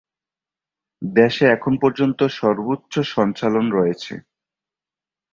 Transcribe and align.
দেশে 1.01 1.43
এর 1.45 1.53
এখন 1.55 1.73
পর্যন্ত 1.81 2.19
সর্বোচ্চ 2.39 2.93
সঞ্চালন 3.15 3.65
রয়েছে। 3.71 4.13